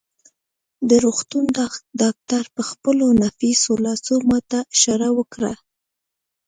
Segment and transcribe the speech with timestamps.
[0.89, 1.43] د روغتون
[2.01, 5.53] ډاکټر په خپلو نفیسو لاسو ما ته اشاره وکړه.